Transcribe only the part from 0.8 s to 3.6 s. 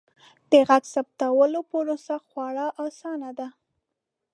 ثبتولو پروسه خورا اسانه ده.